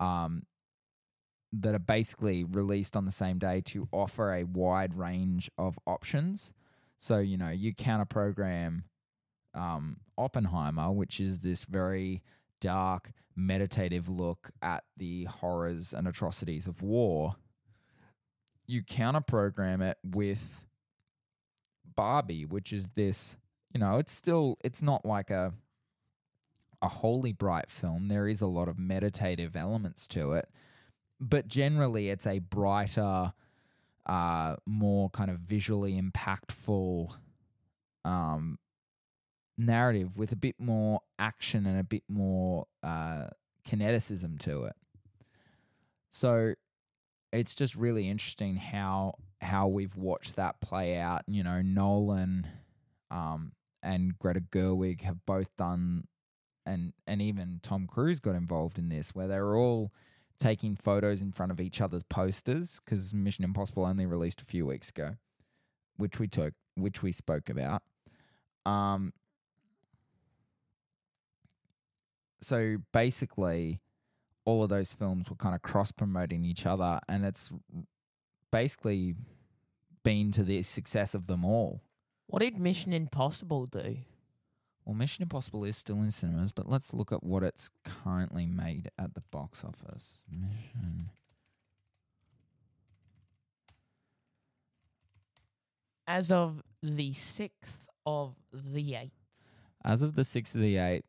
[0.00, 0.44] um,
[1.52, 6.52] that are basically released on the same day to offer a wide range of options.
[6.98, 8.84] So, you know, you counter program
[9.54, 12.22] um, Oppenheimer, which is this very
[12.60, 17.36] dark, meditative look at the horrors and atrocities of war.
[18.66, 20.64] You counter program it with
[21.96, 23.36] Barbie, which is this,
[23.72, 25.52] you know, it's still, it's not like a,
[26.82, 28.08] a wholly bright film.
[28.08, 30.48] There is a lot of meditative elements to it,
[31.20, 33.32] but generally it's a brighter,
[34.06, 37.14] uh, more kind of visually impactful
[38.04, 38.58] um,
[39.58, 43.26] narrative with a bit more action and a bit more uh,
[43.66, 44.76] kineticism to it.
[46.10, 46.54] So
[47.32, 51.22] it's just really interesting how how we've watched that play out.
[51.26, 52.46] You know, Nolan
[53.10, 56.06] um, and Greta Gerwig have both done,
[56.64, 59.92] and and even Tom Cruise got involved in this, where they were all
[60.38, 64.64] taking photos in front of each other's posters because Mission Impossible only released a few
[64.64, 65.16] weeks ago,
[65.96, 67.82] which we took, which we spoke about.
[68.64, 69.12] Um,
[72.40, 73.80] so basically,
[74.44, 77.52] all of those films were kind of cross promoting each other, and it's
[78.50, 79.14] basically
[80.04, 81.82] been to the success of them all.
[82.26, 83.98] What did Mission Impossible do?
[84.84, 88.90] Well, Mission Impossible is still in cinemas, but let's look at what it's currently made
[88.98, 90.20] at the box office.
[90.30, 91.10] Mission.
[96.06, 99.10] As of the 6th of the 8th.
[99.84, 101.02] As of the 6th of the 8th,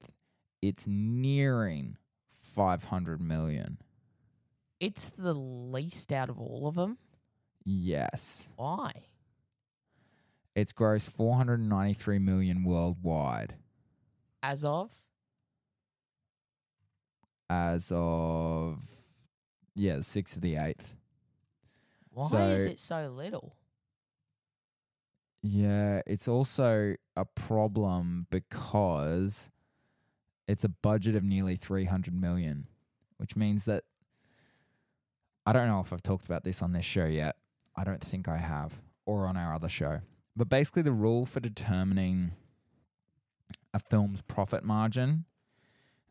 [0.62, 1.98] it's nearing
[2.34, 3.78] 500 million.
[4.80, 6.98] It's the least out of all of them.
[7.66, 8.50] Yes.
[8.56, 8.92] Why?
[10.56, 13.56] It's grossed 493 million worldwide
[14.42, 14.94] As of?
[17.50, 18.80] as of
[19.76, 20.96] yeah, the 6th of the 8th.
[22.12, 23.56] Why is it so little?
[25.42, 29.50] Yeah, it's also a problem because
[30.50, 32.66] it's a budget of nearly 300 million,
[33.18, 33.84] which means that
[35.46, 37.36] I don't know if I've talked about this on this show yet.
[37.76, 40.00] I don't think I have, or on our other show.
[40.36, 42.32] But basically, the rule for determining
[43.76, 45.26] a film's profit margin,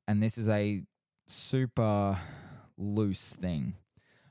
[0.07, 0.85] and this is a
[1.27, 2.17] super
[2.77, 3.75] loose thing,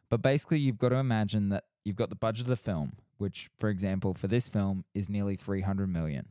[0.09, 3.49] but basically, you've got to imagine that you've got the budget of the film, which,
[3.57, 6.29] for example, for this film is nearly 300 million.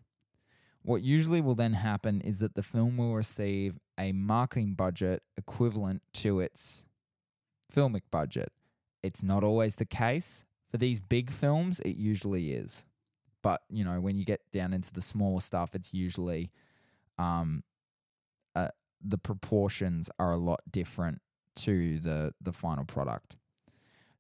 [0.87, 6.01] What usually will then happen is that the film will receive a marketing budget equivalent
[6.15, 6.85] to its
[7.75, 8.53] filmic budget.
[9.03, 10.45] It's not always the case.
[10.71, 12.85] For these big films, it usually is.
[13.43, 16.53] But, you know, when you get down into the smaller stuff, it's usually
[17.19, 17.65] um,
[18.55, 18.69] uh,
[19.05, 21.21] the proportions are a lot different
[21.57, 23.35] to the the final product.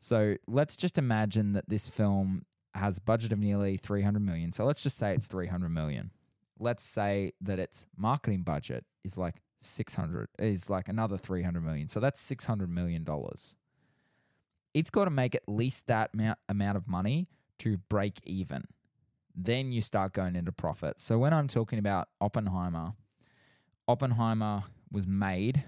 [0.00, 4.50] So let's just imagine that this film has budget of nearly 300 million.
[4.50, 6.10] So let's just say it's 300 million.
[6.58, 11.88] Let's say that its marketing budget is like 600 is like another 300 million.
[11.88, 13.54] So that's 600 million dollars.
[14.74, 16.10] It's got to make at least that
[16.48, 17.28] amount, of money
[17.60, 18.64] to break even.
[19.34, 21.00] Then you start going into profit.
[21.00, 22.92] So when I'm talking about Oppenheimer,
[23.88, 25.64] Oppenheimer was made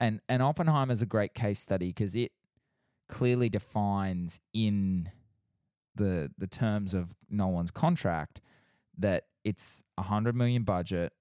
[0.00, 2.32] and and Oppenheimer is a great case study because it
[3.08, 5.10] clearly defines in
[5.94, 8.40] the the terms of Nolan's contract
[8.98, 11.12] that it's a hundred million budget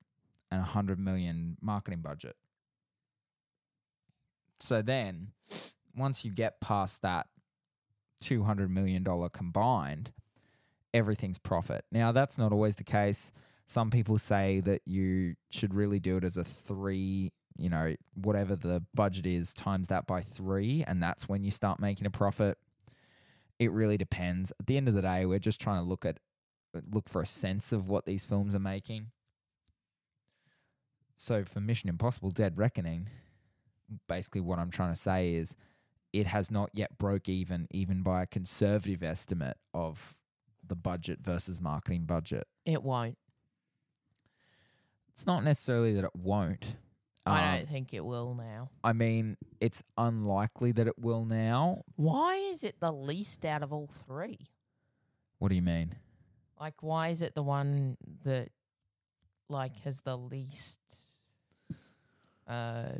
[0.49, 2.35] and a hundred million marketing budget.
[4.59, 5.27] So then,
[5.95, 7.27] once you get past that
[8.19, 10.11] two hundred million dollar combined,
[10.91, 11.85] everything's profit.
[11.91, 13.31] Now that's not always the case.
[13.67, 18.55] Some people say that you should really do it as a three you know, whatever
[18.55, 22.57] the budget is, times that by three, and that's when you start making a profit.
[23.59, 24.51] It really depends.
[24.59, 26.17] At the end of the day, we're just trying to look at
[26.91, 29.07] look for a sense of what these films are making.
[31.15, 33.09] So for Mission Impossible Dead Reckoning,
[34.07, 35.55] basically what I'm trying to say is
[36.11, 40.15] it has not yet broke even even by a conservative estimate of
[40.65, 42.47] the budget versus marketing budget.
[42.65, 43.17] It won't.
[45.13, 46.75] It's not necessarily that it won't.
[47.25, 48.69] I Um, don't think it will now.
[48.83, 51.83] I mean, it's unlikely that it will now.
[51.95, 54.37] Why is it the least out of all three?
[55.39, 55.95] What do you mean?
[56.59, 58.49] Like, why is it the one that,
[59.49, 60.79] like, has the least?
[62.47, 62.93] Uh,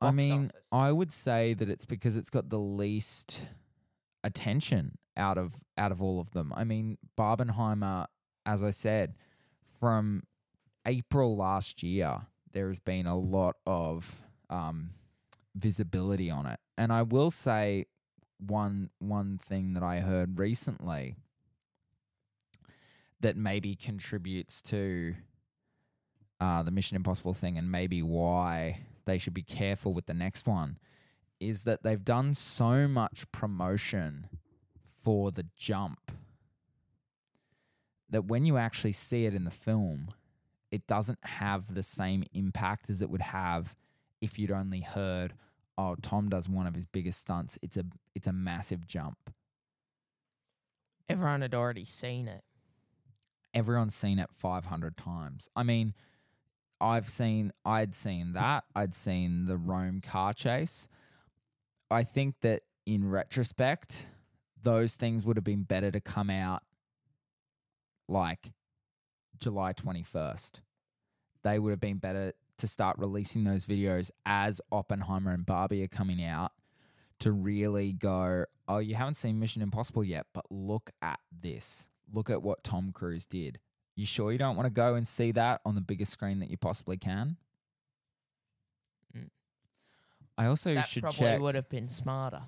[0.00, 0.62] I mean, office?
[0.72, 3.46] I would say that it's because it's got the least
[4.22, 6.52] attention out of out of all of them.
[6.54, 8.06] I mean, Barbenheimer,
[8.46, 9.14] as I said,
[9.80, 10.22] from
[10.86, 12.18] April last year,
[12.52, 14.90] there has been a lot of um,
[15.54, 17.86] visibility on it, and I will say
[18.38, 21.16] one one thing that I heard recently
[23.20, 25.14] that maybe contributes to
[26.40, 30.46] uh, the Mission Impossible thing, and maybe why they should be careful with the next
[30.46, 30.78] one,
[31.38, 34.28] is that they've done so much promotion
[35.02, 36.12] for the jump
[38.08, 40.08] that when you actually see it in the film,
[40.70, 43.74] it doesn't have the same impact as it would have
[44.20, 45.34] if you'd only heard,
[45.78, 49.30] "Oh, Tom does one of his biggest stunts." It's a it's a massive jump.
[51.08, 52.44] everyone had already seen it.
[53.54, 55.48] Everyone's seen it 500 times.
[55.54, 55.94] I mean,
[56.80, 58.34] I've seen, I'd seen mm.
[58.34, 58.64] that.
[58.74, 60.88] I'd seen the Rome car chase.
[61.90, 64.06] I think that in retrospect,
[64.62, 66.62] those things would have been better to come out
[68.08, 68.52] like
[69.38, 70.60] July 21st.
[71.42, 75.88] They would have been better to start releasing those videos as Oppenheimer and Barbie are
[75.88, 76.52] coming out
[77.20, 81.88] to really go, oh, you haven't seen Mission Impossible yet, but look at this.
[82.12, 83.58] Look at what Tom Cruise did.
[83.96, 86.50] You sure you don't want to go and see that on the biggest screen that
[86.50, 87.36] you possibly can?
[89.16, 89.28] Mm.
[90.38, 92.42] I also that should probably check would have been smarter.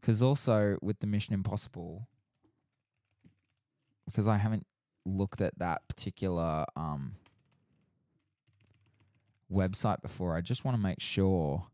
[0.00, 2.08] because also with the Mission Impossible,
[4.06, 4.66] because I haven't
[5.04, 7.14] looked at that particular um,
[9.52, 11.66] website before, I just want to make sure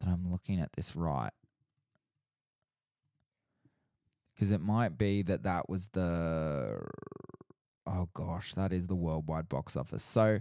[0.00, 1.30] that I'm looking at this right.
[4.34, 6.80] Because it might be that that was the.
[7.86, 10.02] Oh gosh, that is the worldwide box office.
[10.04, 10.40] So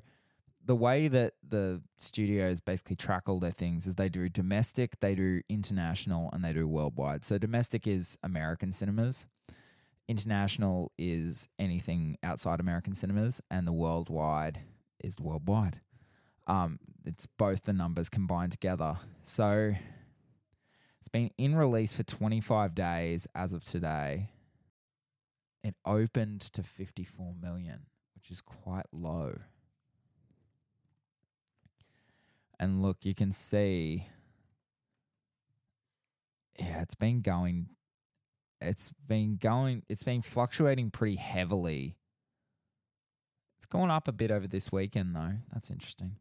[0.63, 5.15] the way that the studios basically track all their things is they do domestic, they
[5.15, 7.25] do international, and they do worldwide.
[7.25, 9.25] So domestic is American cinemas,
[10.07, 14.59] international is anything outside American cinemas, and the worldwide
[15.03, 15.79] is worldwide.
[16.47, 18.97] Um, it's both the numbers combined together.
[19.23, 19.73] So
[21.01, 24.29] it's been in release for 25 days as of today.
[25.63, 29.39] It opened to 54 million, which is quite low.
[32.59, 34.07] And look, you can see,
[36.59, 37.69] yeah, it's been going,
[38.61, 41.97] it's been going, it's been fluctuating pretty heavily.
[43.57, 45.33] It's gone up a bit over this weekend, though.
[45.51, 46.17] That's interesting.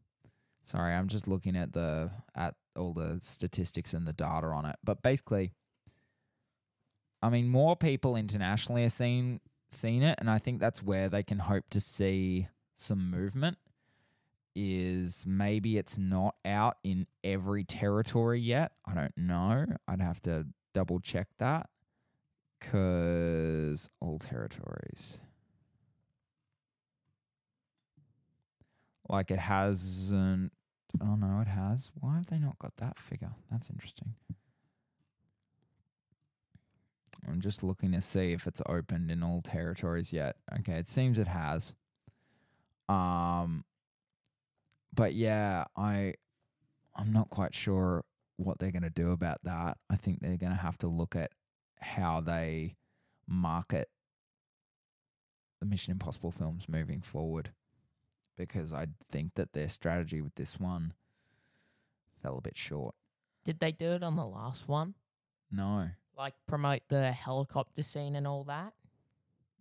[0.64, 4.76] Sorry, I'm just looking at the at all the statistics and the data on it.
[4.82, 5.52] But basically,
[7.22, 11.22] I mean, more people internationally are seeing seen it, and I think that's where they
[11.22, 13.58] can hope to see some movement.
[14.56, 18.72] Is maybe it's not out in every territory yet.
[18.84, 19.64] I don't know.
[19.86, 21.70] I'd have to double check that
[22.58, 25.20] because all territories.
[29.08, 30.52] Like it hasn't.
[31.00, 31.90] Oh no, it has.
[31.94, 33.32] Why have they not got that figure?
[33.50, 34.14] That's interesting.
[37.28, 40.36] I'm just looking to see if it's opened in all territories yet.
[40.60, 41.74] Okay, it seems it has.
[42.88, 43.64] Um
[44.94, 46.14] but yeah, I
[46.96, 48.04] I'm not quite sure
[48.36, 49.76] what they're going to do about that.
[49.88, 51.30] I think they're going to have to look at
[51.78, 52.76] how they
[53.28, 53.88] market
[55.60, 57.50] the Mission Impossible films moving forward
[58.40, 60.94] because I think that their strategy with this one
[62.22, 62.94] fell a bit short.
[63.44, 64.94] Did they do it on the last one?
[65.52, 68.72] No, Like promote the helicopter scene and all that?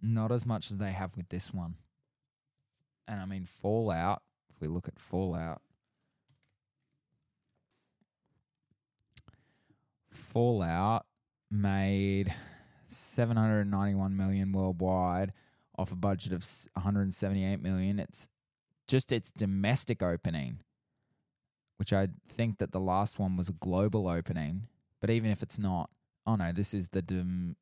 [0.01, 1.75] not as much as they have with this one.
[3.05, 5.61] And I mean, Fallout, if we look at Fallout,
[10.13, 11.05] Fallout
[11.51, 12.33] made
[12.85, 15.33] 791 million worldwide
[15.77, 17.99] off a budget of s- 178 million.
[17.99, 18.29] It's
[18.89, 20.59] just its domestic opening,
[21.77, 24.67] which I think that the last one was a global opening.
[24.99, 25.89] But even if it's not,
[26.25, 27.55] oh no, this is the dom-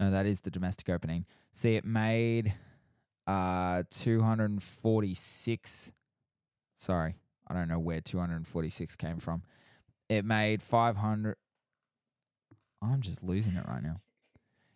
[0.00, 1.26] No, that is the domestic opening.
[1.52, 2.54] See, it made
[3.26, 5.92] uh 246
[6.76, 7.14] Sorry,
[7.46, 9.42] I don't know where 246 came from.
[10.08, 11.36] It made 500
[12.82, 14.00] I'm just losing it right now.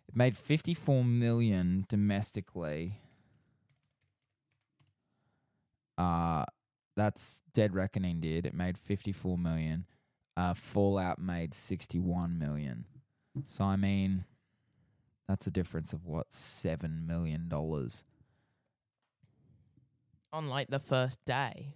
[0.09, 2.97] It made 54 million domestically.
[5.99, 6.45] Uh
[6.95, 8.47] that's Dead Reckoning did.
[8.47, 9.85] It made 54 million.
[10.35, 12.85] Uh Fallout made 61 million.
[13.45, 14.25] So I mean
[15.27, 18.03] that's a difference of what 7 million dollars.
[20.33, 21.75] On like the first day.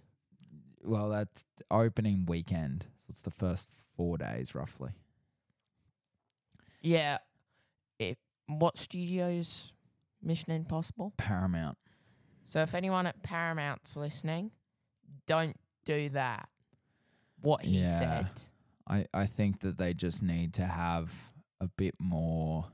[0.82, 2.86] Well, that's opening weekend.
[2.98, 4.90] So it's the first 4 days roughly.
[6.82, 7.18] Yeah.
[8.46, 9.72] What studios
[10.22, 11.12] Mission Impossible?
[11.16, 11.78] Paramount.
[12.44, 14.50] So if anyone at Paramount's listening,
[15.26, 16.48] don't do that.
[17.40, 17.98] What he Yeah.
[17.98, 18.26] said.
[18.86, 22.66] I, I think that they just need to have a bit more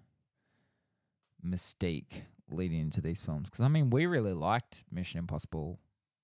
[1.45, 3.49] mystique leading into these films.
[3.49, 5.79] Because I mean, we really liked Mission Impossible: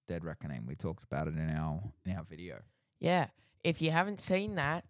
[0.09, 0.67] Dead Reckoning.
[0.67, 2.63] We talked about it in our in our video.
[2.99, 3.29] Yeah.
[3.63, 4.85] If you haven't seen that,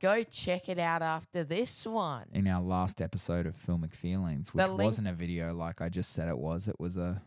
[0.00, 2.26] go check it out after this one.
[2.32, 5.88] In our last episode of Filmic Feelings, which The link- wasn't a video like I
[5.88, 6.68] just said it was.
[6.68, 7.22] It was a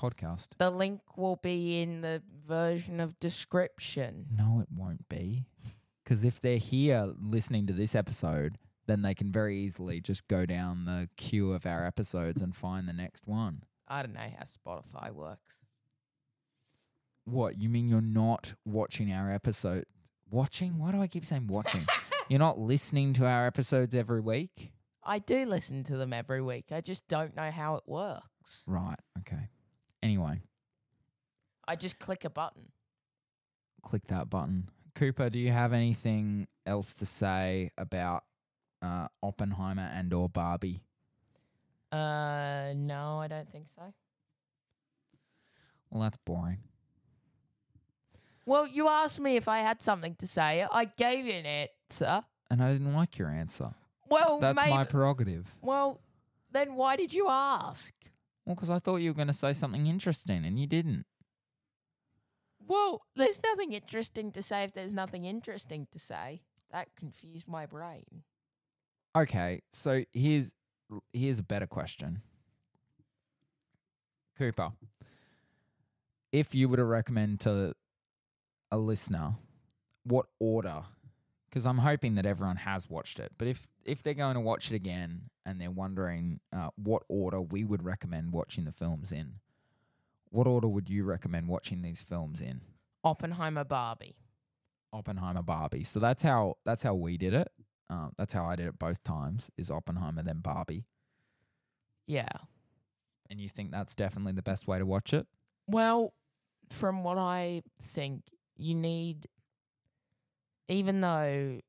[0.00, 0.48] podcast.
[0.58, 4.26] The link will be in the version of description.
[4.36, 5.44] No, it won't be.
[6.04, 10.44] Because if they're here listening to this episode, then they can very easily just go
[10.46, 13.62] down the queue of our episodes and find the next one.
[13.86, 15.56] I don't know how Spotify works.
[17.24, 17.88] What you mean?
[17.88, 19.84] You're not watching our episode?
[20.30, 20.78] Watching?
[20.78, 21.82] Why do I keep saying watching?
[22.30, 24.72] you're not listening to our episodes every week,
[25.02, 26.66] I do listen to them every week.
[26.70, 28.62] I just don't know how it works.
[28.66, 28.98] right?
[29.18, 29.48] Okay.
[30.02, 30.40] Anyway,
[31.66, 32.70] I just click a button.
[33.82, 34.70] click that button.
[34.94, 38.24] Cooper, do you have anything else to say about
[38.82, 40.82] uh, Oppenheimer and or Barbie?
[41.90, 43.82] Uh, no, I don't think so.
[45.90, 46.58] Well, that's boring.
[48.46, 50.66] Well, you asked me if I had something to say.
[50.70, 51.46] I gave you an
[51.90, 52.24] answer.
[52.50, 53.74] And I didn't like your answer.
[54.08, 54.70] Well, That's maybe.
[54.70, 55.54] my prerogative.
[55.62, 56.00] well,
[56.52, 57.94] then why did you ask?
[58.44, 61.06] Well, because I thought you were going to say something interesting and you didn't.
[62.66, 66.42] Well, there's nothing interesting to say if there's nothing interesting to say.
[66.72, 68.22] That confused my brain.
[69.16, 70.54] Okay, so here's
[71.12, 72.22] here's a better question.
[74.38, 74.72] Cooper,
[76.32, 77.74] if you were to recommend to
[78.70, 79.34] a listener
[80.04, 80.82] what order
[81.50, 83.32] because I'm hoping that everyone has watched it.
[83.36, 87.40] But if if they're going to watch it again and they're wondering uh, what order
[87.40, 89.34] we would recommend watching the films in,
[90.30, 92.60] what order would you recommend watching these films in?
[93.02, 94.16] Oppenheimer Barbie.
[94.92, 95.84] Oppenheimer, Barbie.
[95.84, 97.48] So that's how that's how we did it.
[97.88, 99.50] Um, that's how I did it both times.
[99.56, 100.84] Is Oppenheimer then Barbie?
[102.06, 102.28] Yeah.
[103.28, 105.26] And you think that's definitely the best way to watch it?
[105.66, 106.12] Well,
[106.70, 108.22] from what I think,
[108.56, 109.28] you need,
[110.70, 111.60] even though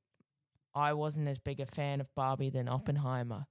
[0.73, 3.45] I wasn't as big a fan of Barbie than Oppenheimer,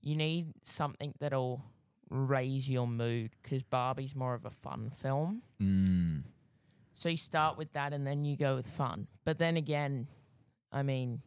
[0.00, 1.62] you need something that'll
[2.10, 5.42] raise your mood because Barbie's more of a fun film.
[5.62, 6.22] Mm.
[6.94, 9.06] So you start with that and then you go with fun.
[9.24, 10.08] But then again,
[10.72, 11.22] I mean,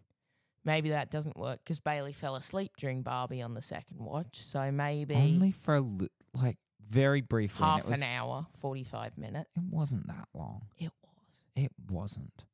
[0.64, 4.42] maybe that doesn't work because Bailey fell asleep during Barbie on the second watch.
[4.44, 6.58] So maybe Only for a li- like
[6.90, 7.66] very briefly.
[7.66, 9.50] half it was, an hour, 45 minutes.
[9.56, 10.62] It wasn't that long.
[10.80, 11.42] It was.
[11.56, 12.46] It wasn't,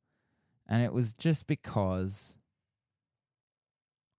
[0.68, 2.36] and it was just because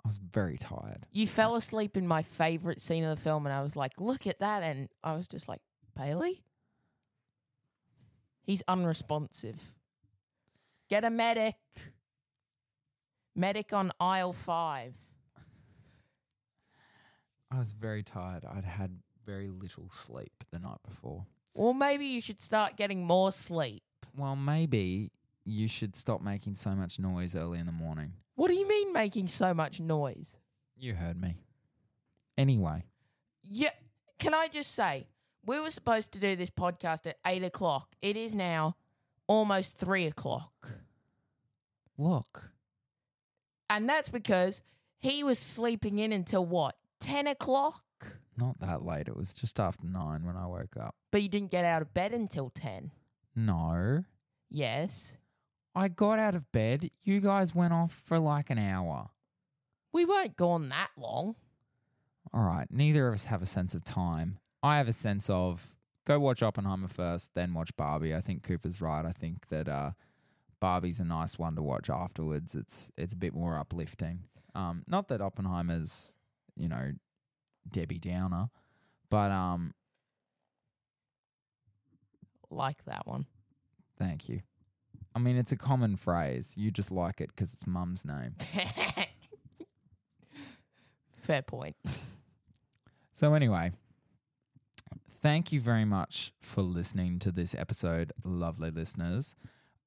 [0.04, 1.08] I was very tired.
[1.12, 4.28] You fell asleep in my favorite scene of the film, and I was like, look
[4.28, 4.62] at that.
[4.62, 5.62] And I was just like,
[5.98, 6.44] Bailey?
[8.44, 9.74] He's unresponsive.
[10.90, 11.56] Get a medic.
[13.36, 14.94] Medic on aisle five.
[17.52, 18.46] I was very tired.
[18.46, 21.26] I'd had very little sleep the night before.
[21.56, 23.84] Or maybe you should start getting more sleep.
[24.16, 25.12] Well, maybe
[25.46, 28.14] you should stop making so much noise early in the morning.
[28.36, 30.38] What do you mean making so much noise?
[30.76, 31.38] You heard me.
[32.38, 32.84] Anyway,
[33.44, 33.70] Yeah,
[34.20, 35.08] can I just say,
[35.46, 37.96] we were supposed to do this podcast at eight o'clock.
[38.02, 38.76] It is now
[39.28, 40.52] almost three o'clock.
[41.98, 42.52] look.
[43.70, 44.62] And that's because
[45.00, 47.84] he was sleeping in until what, 10 o'clock?
[48.38, 49.08] Not that late.
[49.08, 50.96] It was just after nine when I woke up.
[51.12, 52.92] But you didn't get out of bed until 10.
[53.36, 54.04] No.
[54.50, 55.18] Yes.
[55.76, 56.90] I got out of bed.
[57.04, 59.10] You guys went off for like an hour.
[59.92, 61.36] We weren't gone that long.
[62.34, 62.68] All right.
[62.72, 64.40] Neither of us have a sense of time.
[64.64, 68.16] I have a sense of go watch Oppenheimer first, then watch Barbie.
[68.16, 69.06] I think Cooper's right.
[69.06, 69.92] I think that uh,
[70.60, 72.56] Barbie's a nice one to watch afterwards.
[72.56, 74.24] It's it's a bit more uplifting.
[74.56, 76.14] Um, not that Oppenheimer's,
[76.56, 76.94] you know,
[77.70, 78.50] Debbie Downer,
[79.10, 79.74] but um,
[82.50, 83.26] Like that one.
[83.98, 84.42] thank you.
[85.16, 86.54] I mean, it's a common phrase.
[86.58, 88.36] You just like it because it's mum's name.
[91.18, 91.78] Fair point.
[93.14, 93.72] So, anyway,
[95.22, 99.36] thank you very much for listening to this episode, lovely listeners.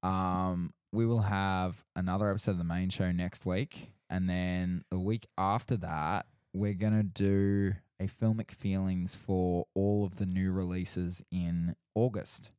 [0.01, 3.91] Um, we will have another episode of the main show next week.
[4.09, 10.05] And then the week after that, we're going to do a filmic feelings for all
[10.05, 12.49] of the new releases in August.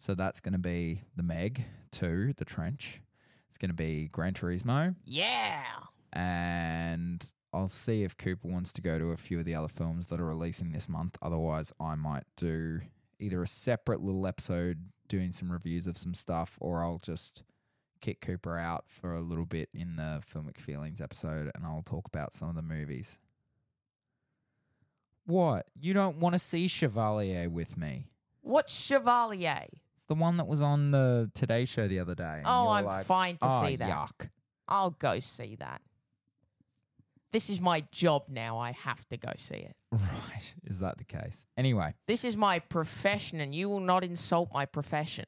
[0.00, 3.02] So that's going to be The Meg 2, The Trench.
[3.50, 5.62] It's going to be Gran Turismo Yeah.
[6.14, 7.22] and
[7.52, 10.18] I'll see if Cooper wants to go to a few of the other films that
[10.18, 11.18] are releasing this month.
[11.20, 12.80] Otherwise, I might do
[13.18, 14.78] either a separate little episode
[15.08, 17.42] doing some reviews of some stuff, or I'll just
[18.00, 22.06] kick Cooper out for a little bit in the Filmic Feelings episode and I'll talk
[22.06, 23.18] about some of the movies.
[25.26, 25.66] What?
[25.78, 28.06] You don't want to see Chevalier with me?
[28.40, 29.66] What's Chevalier?
[30.10, 32.42] The one that was on the Today Show the other day.
[32.44, 33.88] Oh, I'm like, fine to "Oh, see that.
[33.88, 34.28] Yuck.
[34.66, 35.82] I'll go see that.
[37.30, 38.58] This is my job now.
[38.58, 39.76] I have to go see it.
[39.92, 40.52] Right.
[40.64, 41.46] Is that the case?
[41.56, 45.26] Anyway, This is my profession, and you will not insult my profession,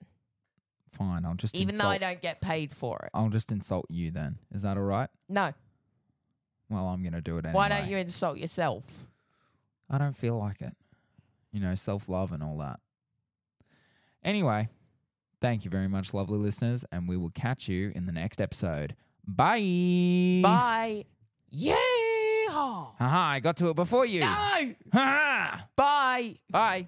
[0.90, 1.24] fine.
[1.24, 3.10] I'll just even insult though I don't get paid for it.
[3.14, 4.38] I'll just insult you then.
[4.50, 5.10] Is that all right?
[5.28, 5.52] No,
[6.68, 7.54] well, I'm going to do it anyway.
[7.56, 9.06] Why don't you insult yourself?
[9.88, 10.74] I don't feel like it.
[11.52, 12.80] You know, self love and all that.
[14.24, 14.68] Anyway,
[15.40, 18.96] thank you very much, lovely listeners, and we will catch you in the next episode.
[19.26, 20.40] Bye.
[20.42, 21.04] Bye.
[21.54, 22.96] Yeehaw.
[22.98, 24.20] Haha, I got to it before you.
[24.20, 24.26] No.
[24.92, 26.36] Ha Bye.
[26.50, 26.86] Bye.